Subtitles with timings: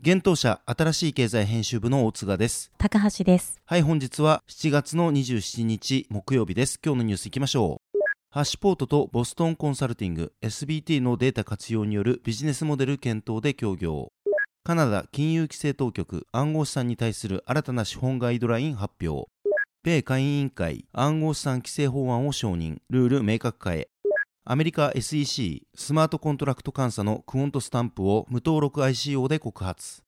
[0.00, 2.70] 現当社新しい経済編集部の大塚です。
[2.78, 3.60] 高橋です。
[3.66, 6.78] はい本日は7月の27日木曜日です。
[6.84, 7.98] 今日のニュースいきましょう。
[8.30, 14.12] ハッシュポートとボストンコンサルティング SBT のデータ活用によるビジネスモデル検討で協業。
[14.62, 19.28] カナダ金融規制当局暗号資産に対する新たな資本ガイドライン発表。
[19.82, 22.78] 米下院委員会暗号資産規制法案を承認。
[22.88, 23.88] ルール明確化へ
[24.50, 30.02] アメリカ SEC スマートコントラクト監査のクオントスタンプを無登録 ICO で告発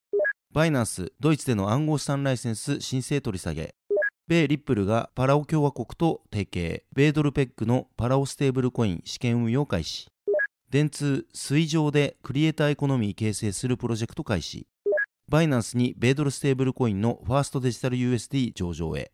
[0.50, 3.74] バイナンスドイツでの暗号資産ライセンス申請取り下げ。
[4.28, 6.86] 米リップルがパラオ共和国と提携。
[6.96, 10.08] 米ドルペックのパラオステーブルコイン試験運用開始。
[10.70, 14.66] 電通水上でクリエイターエコノミー形成するプロジェクト開始。
[15.28, 19.12] バイナンスに米ドルステーブルコインのファーストデジタル USD 上場へ。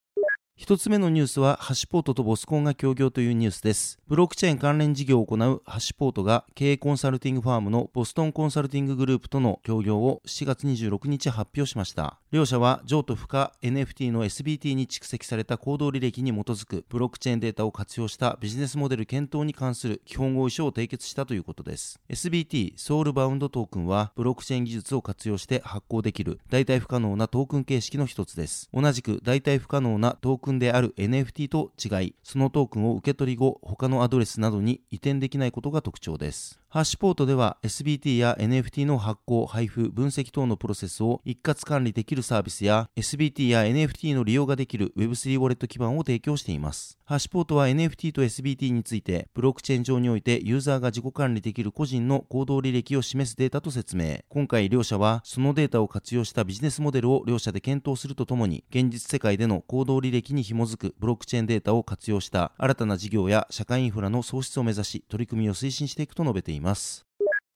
[0.56, 3.98] 一つ目のニュースは、ハシポートとボスコンが協業というニュースです。
[4.08, 12.18] ブロックチェーン関連事業を行うハシポートが経営コンサルティングファームのボストンコンサルティンググループとの協業を7月26日発表しました。
[12.30, 22.00] 両社は譲渡不可 NFT の SBT に蓄積された行動履歴に基づくブロックチェーンデータを活用したビジネスモデル検討に関する基本合意書を締結したということです。
[22.08, 28.70] SBT ソウルバウンドトークンはブロックチェーン技術を活用して発行できる代替不可能なトークン形式の一つです。
[28.72, 36.60] 同じく代替不可能なトークンである NFT と違い、そのトークンを受け取り後、他のアドレスなどに移転できないことが特徴です。
[36.68, 46.98] ハッシュポートでは SBT や NFT の発行、配布、分析等のプロセスを一括管理できるサービスや SBT や NFT の利用ができる Web3 ウォレット基盤を提供しています。
[47.04, 54.18] ハッシュポートは NFT と SBT についてブロックチェーン上においてユーザーが自己管理できる個人の行動履歴を示すデータと説明。
[54.28, 66.55] 今回両社はそのデータを活用したビジネスモデルを両社で検討するとともに現実世界での行動履歴に紐づくブロックチェーンデータを活用した新たな事業や社会インフラの創出を目指し取り組みを推進していくと述べています。
[66.56, 67.06] います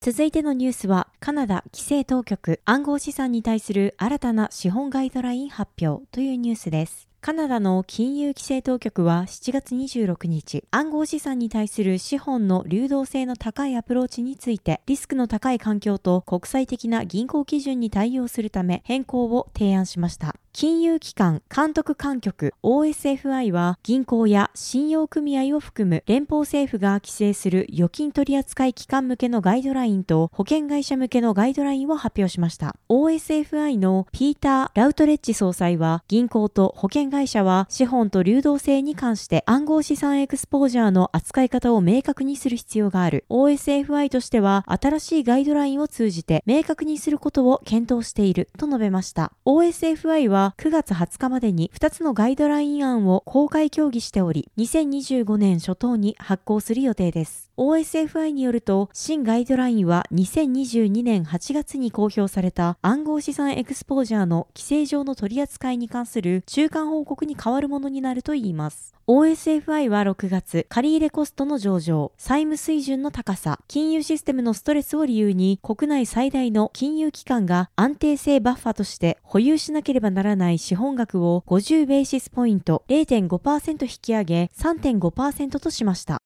[0.03, 7.10] 続いてのニュースは、カナダ規制当局暗号資産に対する新たな資本ガイドライン発表というニュースです。
[7.21, 20.34] カナダの金融規制当局は7月26日、暗号資産に対する資本の流動性の高いアプローチについて、リスクの高い環境と国際的な銀行基準に対応するため変更を提案しました。
[20.53, 32.75] 金融機関監督管局 OSFI は銀行や信用組合を含む連邦政府が規制する預金取扱機関向けのガイドラインと保険会社向けのガイドラインを発表しました。
[32.89, 43.25] OSFI のピーター・ラウトレッジ総裁は銀行と保険会社は資本と流動性に関して暗号資産エクスポージャーの扱い方を明確にする必要がある。
[43.31, 49.33] OSFI としては新しいガイドラインを通じて明確にすることを検討していると述べました。
[49.47, 57.51] OSFI はは9月20日までに2つのガイドライン案を公開協議しており、2025年初頭に発行する予定です。
[57.59, 68.95] OSFI によると、新ガイドラインは2022年8月に公表された暗号資産エクスポージャーの規制上の取り扱いに関する中間報告に変わるものになるといいます。
[69.07, 86.22] OSFI は6月、借入コストの上昇、債務水準の高さ、金融システムのストレスを理由に国内最大の金融機関が安定性バッファとして保有しなければならない資本額を50ベーシスポイント0.5%引き上げ3.5%としました。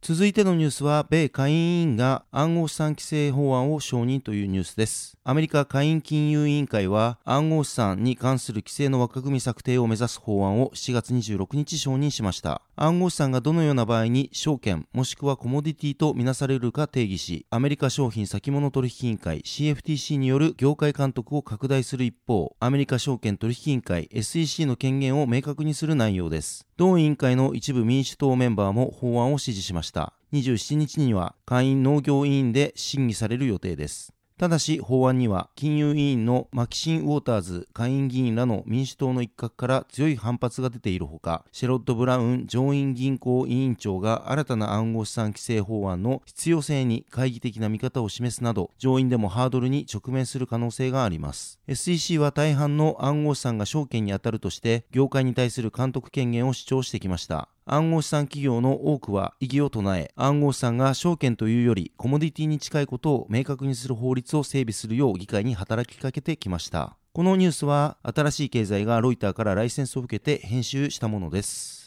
[0.00, 5.18] 続いてのニュースは、米下院委員が暗号資産規制法案を承認というニュースです。
[5.24, 12.62] アメリカ下院金融委員会は暗号資産に関する規制の枠組み策定を目指す法案を7月26日承認しました。
[12.76, 26.67] 暗号資産がどのような場合に証券もしくはコモディティとみなされるか定義し、アメリカ商品先物取引委員会 CFTC による業界監督を拡大する一方、アメリカ証券取引委員会 SEC の権限を明確にする内容です。
[26.78, 30.12] 同委員会の一部民主党メンバーも法案を支持しました。
[30.32, 34.12] 27日には会員農業委員で審議される予定です。
[34.38, 51.58] ただし法案には金融委員のマキシン・ウォーターズ下院議員らの民主党の一角から強い反発が出ているほかシェロッド・ブラウン上院銀行委員長が新たな暗号資産規制法案の必要性に懐疑的な見方を示すなど上院でもハードルに直面する可能性があります。
[51.66, 57.48] SEC は大半の暗号資産が証券に当たるとして業界に対する監督権限を主張してきました。
[57.70, 66.96] 暗号資産企業の多くは異議を唱え、暗号資産が証券というよりコモディティに近いことを明確にする法律を整備するよう議会に働きかけてきました。
[67.12, 71.77] このニュースは新しい経済がロイターからライセンスを受けて編集したものです。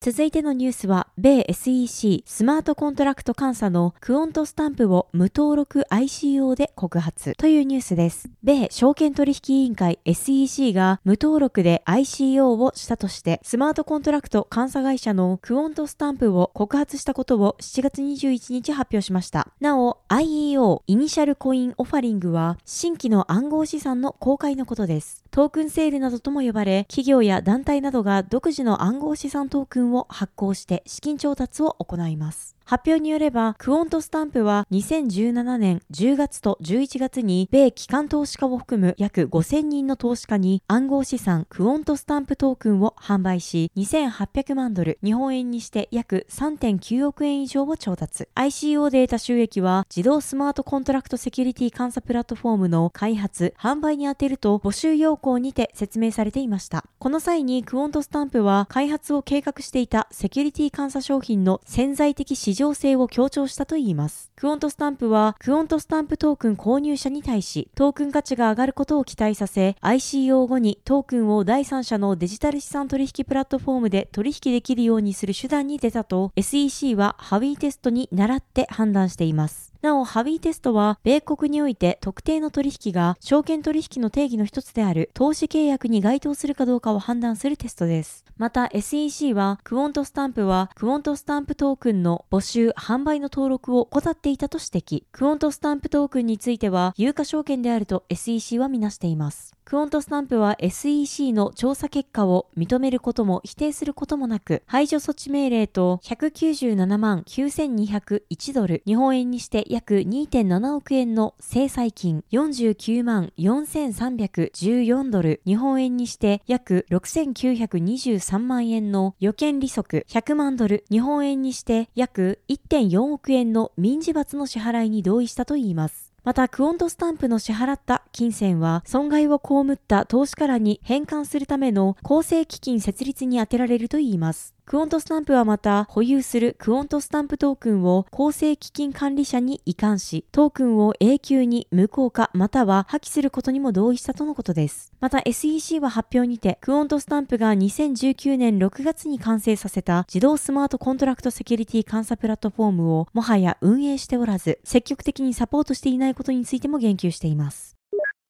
[0.00, 8.30] 続いてのニュースは、米 SEC スマートコントラクト監査のクオントスタンプを無登録 ICO で告発というニュースです。
[8.44, 19.48] 米証券取引委員会 SEC が無登録で ICO をしたとして、スマートコントラクト監査会社のクオントスタンプを告発したことを7月21日発表しました。
[19.58, 25.24] なお、IEO イニシャルコインオファリングは新規の暗号資産の公開のことです。
[25.30, 32.57] トークンセールなどとも呼ばれ、企業や団体などが独自の暗号資産トークンを発行して資金調達を行います。
[32.68, 48.28] 発表によれば、クオントスタンプは2017年10月と11月に米機関投資家を含む約5000人の投資家に暗号資産クオントスタンプトークンを販売し、2800万ドル、日本円にして約3.9億円以上を調達。
[48.34, 56.84] ICO データ収益は自動スマートコントラクトセキュリティ監査プラットフォームの開発、販売に充てると募集要項にて説明されていました。
[56.98, 64.30] この際にクオントスタンプは開発を計画していたセキュリティ監査商品の潜在的市場性を強調したといいます。
[64.36, 79.67] クオントスタンプは、クオントスタンプトークン購入者に対し、トークン価値が上がることを期待させ、ICO 後にトークンを第三者のデジタル資産取引プラットフォームで取引できるようにする手段に出たと、SEC はハウィーテストに倣って判断しています。
[79.80, 88.24] なお、ハウィーテストは、米国において特定の取引が証券取引の定義の一つである投資契約に該当するかどうかを判断するテストです。
[88.36, 95.04] また、SEC は、クオントスタンプは、クオントスタンプトークンの募集、販売の登録を怠っていたと指摘。
[95.12, 99.57] クオントスタンプトークンについては、有価証券であると SEC はみなしています。
[99.68, 126.07] クオントスタンプは SEC の調査結果を認めることも否定することもなく、排除措置命令と197万9201ドル、日本円にして約2.7億円の制裁金49万4314ドル、日本円にして約6923万円の予見利息100万ドル、日本円にして約1.4億円の民事罰の支払いに同意したといいます。
[126.28, 134.57] また、クオントスタンプの支払った金銭は、損害を被った投資家らに返還するための公正基金設立に充てられるといいます。
[134.68, 144.92] クオントスタンプはまた、保有するクオントスタンプトークンを公正基金管理者に移管し、トークンを永久に無効化または破棄することにも同意したとのことです。
[145.00, 157.78] また SEC は発表にて、クオントスタンプが2019年6月に完成させた自動スマートコントラクトセキュリティ監査プラットフォームをもはや運営しておらず、積極的にサポートしていないことについても言及しています。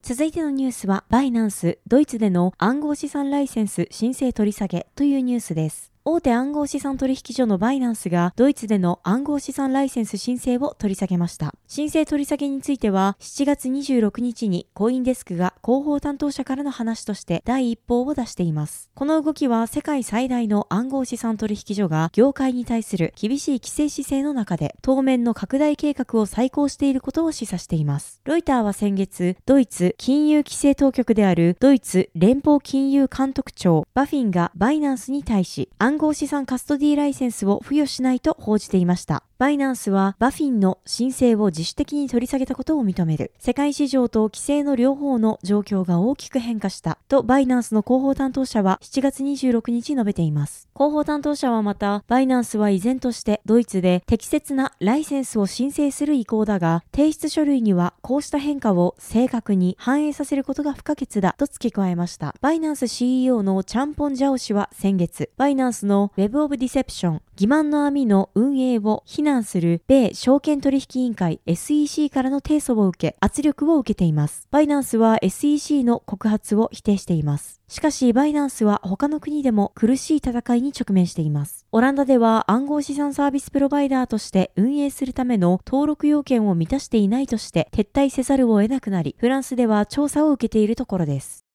[0.04, 5.97] 続いてのニュースは、バイナンス、ドイツでの暗号資産ライセンス申請取り下げというニュースです。
[6.10, 11.52] 大手暗号資産取引所のバイナンスがドイツでの暗号資産ライセンス申請を取り下げました。
[11.66, 18.88] 申請取り下げについては7月26日にコインデスクが広報担当者からの話として第一報を出しています。
[18.94, 28.22] この動きは世界最大の暗号資産取引所が業界に対する厳しい規制姿勢の中で当面の拡大計画を再考していることを示唆しています。
[28.24, 39.27] ロイターは先月、ドイツ金融規制当局であるドイツ連邦金融監督庁バフィンがバイナンスに対し暗号資産カストディライセンスを付与しないと報じていました。
[39.38, 43.30] バイナンスはバフィンの申請を自主的に取り下げたことを認める。
[43.38, 50.68] 世界市場と規制の両方の状況が大きく変化したとバイナンスの広報担当者は7月26日述べています。
[50.74, 62.34] 広報担当者はまた、バイナンスは依然としてドイツで適切なライセンスを申請する意向だが、提出書類にはこうした変化を正確に反映させることが不可欠だと付け加えました。
[62.40, 74.48] バイナンス CEO のチャンポン・ジャオ氏は先月、バイナンスの Web of Deception 欺瞞の網の運営を非難する米証券取引委員会 SEC からの提訴を受け、圧力を受けています。
[74.50, 77.60] バイナンスは SEC の告発を否定しています。
[77.68, 81.66] しかし、バイナンスは他の国でも苦しい戦いに直面しています。
[81.70, 91.47] オランダでは暗号資産サービスプロバイダーとして運営するための登録要件を満たしていないとして撤退せざるを得なくなり、フランスでは調査を受けているところです。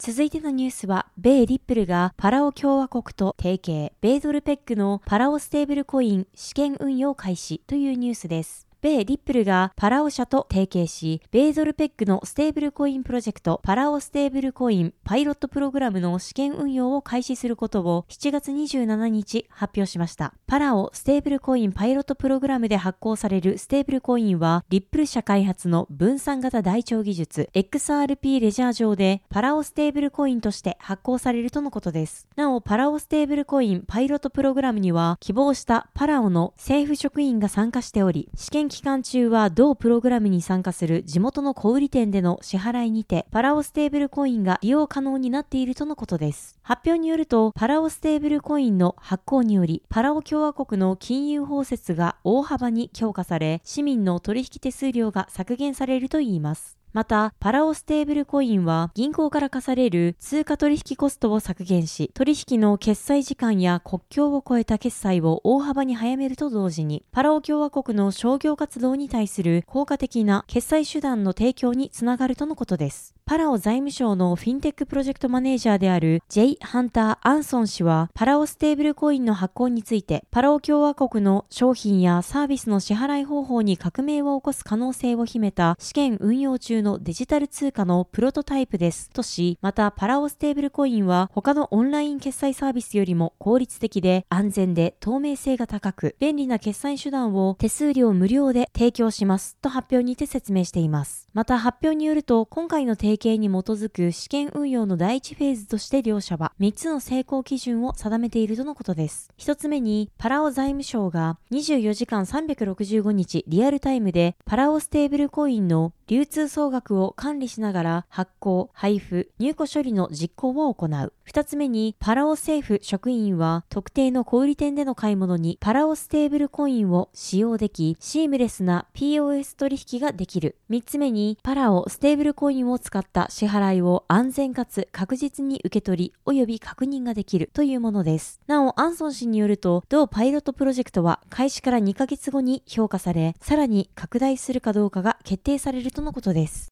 [0.00, 8.67] 続いてのニュースは、米リップルがパラオ共和国と提携、米ドルペックのパラオステーブルコイン試験運用開始というニュースです。
[8.80, 20.32] 米リップルがパラオ社と提携し、米ドルペックのステーブルコインプロジェクトパラオステーブルコインパイロットプログラムの試験運用を開始することを7月27日発表しました。
[20.46, 32.28] パラオステーブルコインパイロットプログラムで発行されるステーブルコインは、リップル社開発の分散型台帳技術 XRP レジャー上でパラオステーブルコインとして発行されるとのことです。
[32.36, 46.56] なお、パラオステーブルコインパイロットプログラムには、希望したパラオの政府職員が参加しており、試験期間中は同プログラムに参加する地元の小売店での支払いにて、パラオステーブルコインが利用可能になっているとのことです。
[46.62, 56.77] 発表によると、パラオステーブルコインの発行により、パラオ共和国の金融包摂が大幅に強化され、市民の取引手数料が削減されるといいます。
[56.92, 73.14] また、パラオステーブルコインは銀行から課される通貨取引コストを削減し、取引の決済時間や国境を越えた決済を大幅に早めると同時に、パラオ共和国の商業活動に対する効果的な決済手段の提供につながるとのことです。
[73.26, 76.56] パラオ財務省のフィンテックプロジェクトマネージャーである J.
[76.62, 89.10] ハンター・アンソン氏は、パラオステーブルコインの発行について、パラオ共和国の商品やサービスの支払い方法に革命を起こす可能性を秘めた試験運用中ののデジタル通貨のプロトタイプです。
[89.10, 101.28] とし、またパラオステーブルコインは他のオンライン決済サービスよりも効率的で安全で透明性が高く、便利な決済手段を手数料無料で提供しますと発表にて説明しています。
[101.34, 109.30] また発表によると、今回の提携に基づく試験運用の第1フェーズとして両社は3つの成功基準を定めているとのことです。
[109.36, 121.12] 1つ目に、パラオ財務省が24時間365日リアルタイムでパラオステーブルコインの流通総額を管理しながら発行、配布、入庫処理の実行を行う。
[121.22, 130.56] 二つ目に、パラオ政府職員は特定の小売店での買い物にパラオステーブルコインを使用でき、シームレスな POS 取引ができる。
[130.70, 138.40] 三つ目に、パラオステーブルコインを使った支払いを安全かつ確実に受け取り、及び確認ができるというものです。
[138.46, 146.68] なお、アンソン氏によると、同パイロットプロジェクトは開始から2ヶ月後に評価され、さらに拡大するかどうかが決定されるととのことです。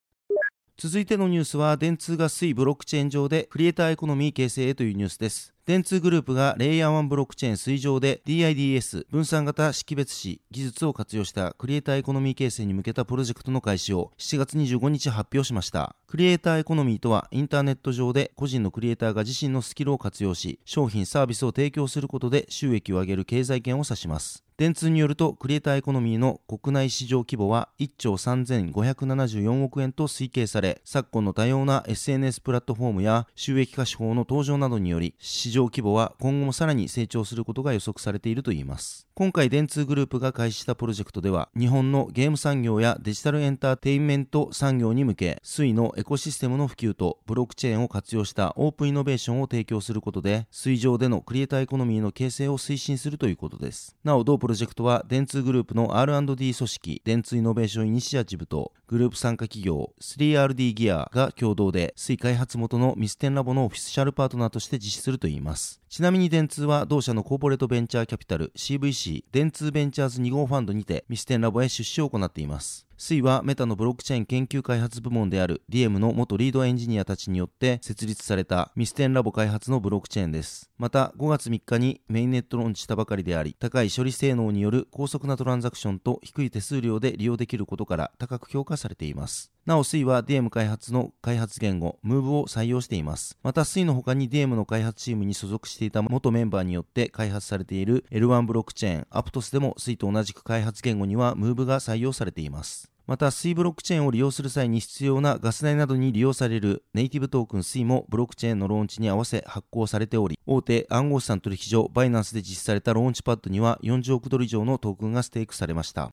[0.78, 15.96] 続いてのニュースは電通が水ブロックチェーン上でクリエイターエコノミー形成へというニュースです電通グループがレイヤー1ブロックチェーン水上で DIDS 分散型識別子技術を活用したクリエイターエコノミー形成に向けたプロジェクトの開始を7月25日発表しました。
[16.06, 24.45] クリエイターエコノミーとはインターネット上で個人のクリエイターが自身のスキルを活用し商品サービスを提供することで収益を上げる経済圏を指します。
[24.58, 39.06] 電通によるとクリエイターエコノミーの国内市場規模は1兆3574億円と推計され昨今の多様な SNS プラットフォームや収益化手法の登場などにより市場規模は今後もさらに成長することが予測されているといいます。
[39.18, 53.96] 今回電通グループが開始したプロジェクトでは日本のゲーム産業やデジタルエンターテインメント産業に向け Sui のエコシステムの普及とブロックチェーンを活用したオープンイノベーションを提供することで Sui 上でのクリエイターエコノミーの形成を推進するということです。
[54.04, 65.80] なお同プロジェクトは電通グループの R&D 組織電通イノベーションイニシアチブとグループ参加企業 3RD ギアが共同で Sui 開発元のミステンラボのオフィシャルパートナーとして実施するといいます。
[65.88, 72.85] ちなみに電通は同社のコーポレートベンチャーキャピタル CVC 電通ベンチャーズ2号ファンドにてミステンラボへ出資を行っています。
[72.98, 80.70] Sui はメタのブロックチェーン研究開発部門である DM の元リードエンジニアたちによって設立されたミステンラボ開発のブロックチェーンです。
[80.78, 89.55] また5月3日にメインネットローンチしたばかりであり、高い処理性能による高速なトランザクションと低い手数料で利用できることから高く評価されています。
[89.66, 93.36] なお、水は DM 開発の開発言語、Move を採用しています。
[93.42, 102.92] また、水の他に DM の開発チームに所属していた元メンバーによって開発されている L1 ブロックチェーン、Aptos でも水と同じく開発言語には Move が採用されています。
[103.08, 116.10] また、水ブロックチェーンを利用する際に必要なガス代などに利用されるネイティブトークン水もブロックチェーンのローンチに合わせ発行されており、大手暗号資産取引所バイナンスで実施されたローンチパッドには40億ドル以上のトークンがステークされました。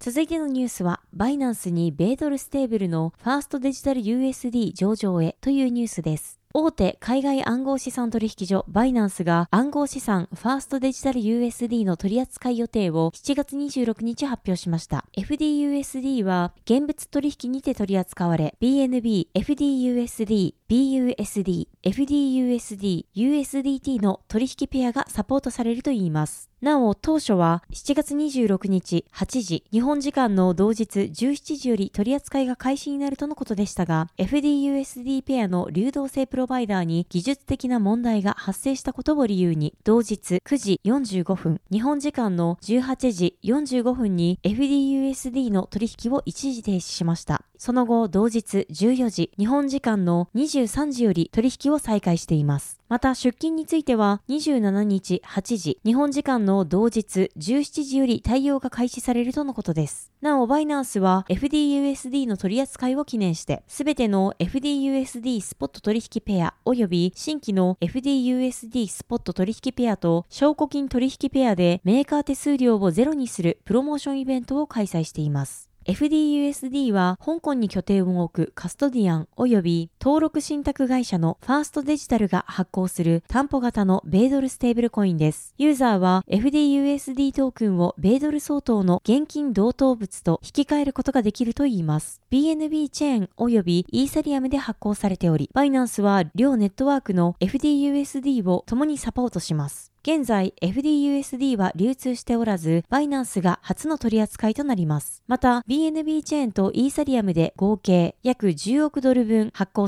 [0.00, 6.38] 続いてのニュースは、バイナンスに米ドルステーブルのファーストデジタル USD 上場へというニュースです。
[6.54, 15.04] 大手海外暗号資産取引所バイナンスが暗号資産ファーストデジタル USD の取扱い予定を7月26日発表しました。
[15.16, 26.50] FDUSD は現物取引にて取り扱われ BNB、FDUSD、BUSD、FDUSD、USDT の取引ペアがサポートされるといいます。
[26.60, 47.44] なお、当初は7月26日8時、日本時間の同日17時より取り扱いが開始になるとのことでしたが、FDUSD ペアの流動性プロバイダーに技術的な問題が発生したことを理由に、同日9時45分、日本時間の18時45分に FDUSD の取引を一時停止しました。
[47.56, 52.80] その後、同日14時、日本時間の23時より取引を再開しています。
[52.88, 60.10] また出勤については27日8時、日本時間の同日17時より対応が開始されるとのことです。
[60.20, 75.68] なお、バイナンスは FDUSD の取り扱いを記念して、すべての FDUSD スポット取引ペア及び新規の FDUSD スポット取引ペアと証拠金取引ペアでメーカー手数料をゼロにするプロモーションイベントを開催しています。
[75.88, 85.54] FDUSD は香港に拠点を置くカストディアン及び登録信託会社のファーストデジタルが発行する担保型の米ドルステーブルコインです。
[85.58, 92.20] ユーザーは FDUSD トークンを米ドル相当の現金同等物と引き換えることができるといいます。
[92.30, 99.92] BNB チェーン及びイーサリアムで発行されており、バイナンスは両ネットワークの FDUSD を共にサポートします。
[100.02, 105.22] 現在 FDUSD は流通しておらず、バイナンスが初の取り扱いとなります。
[105.26, 109.87] また、BNB チェーンとイーサリアムで合計約10億ドル分発行